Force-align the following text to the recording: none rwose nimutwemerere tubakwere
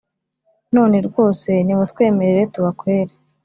none 0.75 0.97
rwose 1.07 1.49
nimutwemerere 1.65 2.41
tubakwere 2.53 3.13